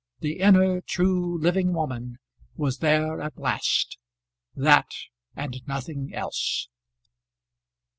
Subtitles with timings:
[0.21, 2.17] The inner, true, living woman
[2.55, 3.99] was there at last,
[4.55, 4.89] that
[5.35, 6.67] and nothing else.